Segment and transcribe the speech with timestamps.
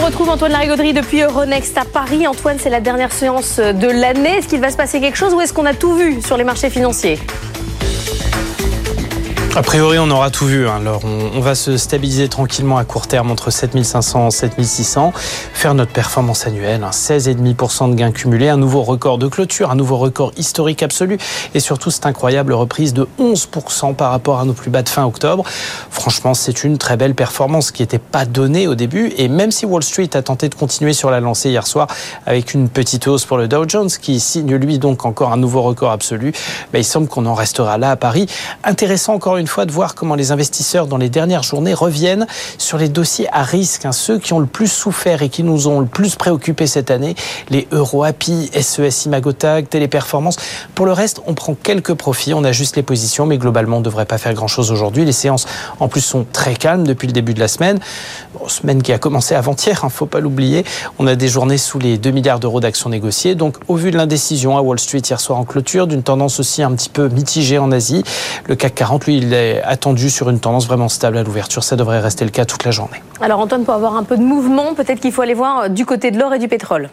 [0.00, 2.26] on retrouve Antoine Larigauderie depuis Euronext à Paris.
[2.26, 4.38] Antoine, c'est la dernière séance de l'année.
[4.38, 6.44] Est-ce qu'il va se passer quelque chose ou est-ce qu'on a tout vu sur les
[6.44, 7.18] marchés financiers?
[9.56, 10.68] A priori, on aura tout vu.
[10.68, 10.76] Hein.
[10.80, 15.12] Alors, on, va se stabiliser tranquillement à court terme entre 7500 et 7600,
[15.52, 17.88] faire notre performance annuelle, 16,5% hein.
[17.88, 21.18] de gains cumulés, un nouveau record de clôture, un nouveau record historique absolu,
[21.52, 25.04] et surtout cette incroyable reprise de 11% par rapport à nos plus bas de fin
[25.04, 25.44] octobre.
[25.90, 29.66] Franchement, c'est une très belle performance qui n'était pas donnée au début, et même si
[29.66, 31.88] Wall Street a tenté de continuer sur la lancée hier soir
[32.24, 35.62] avec une petite hausse pour le Dow Jones, qui signe lui donc encore un nouveau
[35.62, 36.32] record absolu,
[36.72, 38.26] ben, il semble qu'on en restera là à Paris.
[38.62, 42.26] Intéressant encore une fois de voir comment les investisseurs dans les dernières journées reviennent
[42.58, 45.68] sur les dossiers à risque, hein, ceux qui ont le plus souffert et qui nous
[45.68, 47.14] ont le plus préoccupés cette année,
[47.50, 50.36] les EuroAPI, SES Imagotag, Téléperformance.
[50.74, 53.84] Pour le reste, on prend quelques profits, on ajuste les positions, mais globalement, on ne
[53.84, 55.04] devrait pas faire grand-chose aujourd'hui.
[55.04, 55.46] Les séances,
[55.78, 57.78] en plus, sont très calmes depuis le début de la semaine.
[58.48, 60.64] semaine qui a commencé avant-hier, ne hein, faut pas l'oublier.
[60.98, 63.34] On a des journées sous les 2 milliards d'euros d'actions négociées.
[63.34, 66.62] Donc, au vu de l'indécision à Wall Street hier soir en clôture, d'une tendance aussi
[66.62, 68.02] un petit peu mitigée en Asie,
[68.46, 71.64] le CAC 40, lui, il est attendu sur une tendance vraiment stable à l'ouverture.
[71.64, 73.02] Ça devrait rester le cas toute la journée.
[73.20, 76.10] Alors Antoine, pour avoir un peu de mouvement, peut-être qu'il faut aller voir du côté
[76.10, 76.90] de l'or et du pétrole.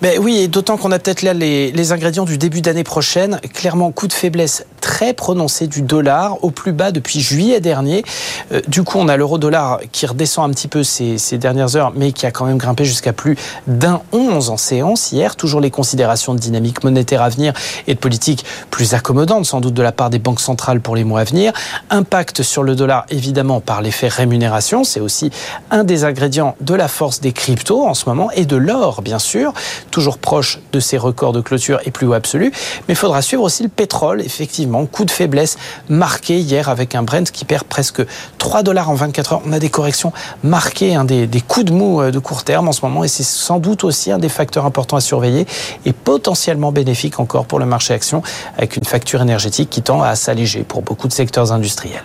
[0.00, 3.40] Ben oui, et d'autant qu'on a peut-être là les, les ingrédients du début d'année prochaine.
[3.52, 8.04] Clairement, coup de faiblesse très prononcé du dollar au plus bas depuis juillet dernier.
[8.52, 11.92] Euh, du coup, on a l'euro-dollar qui redescend un petit peu ces, ces, dernières heures,
[11.96, 15.34] mais qui a quand même grimpé jusqu'à plus d'un 11 en séance hier.
[15.34, 17.52] Toujours les considérations de dynamique monétaire à venir
[17.88, 21.02] et de politique plus accommodante sans doute de la part des banques centrales pour les
[21.02, 21.52] mois à venir.
[21.90, 24.84] Impact sur le dollar évidemment par l'effet rémunération.
[24.84, 25.30] C'est aussi
[25.72, 29.18] un des ingrédients de la force des cryptos en ce moment et de l'or, bien
[29.18, 29.52] sûr
[29.90, 32.52] toujours proche de ses records de clôture et plus haut absolu.
[32.86, 34.84] Mais il faudra suivre aussi le pétrole, effectivement.
[34.86, 35.56] Coup de faiblesse
[35.88, 38.02] marqué hier avec un Brent qui perd presque
[38.38, 39.42] 3 dollars en 24 heures.
[39.46, 42.68] On a des corrections marquées, hein, des, des coups de mou euh, de court terme
[42.68, 45.46] en ce moment et c'est sans doute aussi un des facteurs importants à surveiller
[45.84, 48.22] et potentiellement bénéfique encore pour le marché action
[48.56, 52.02] avec une facture énergétique qui tend à s'alléger pour beaucoup de secteurs industriels.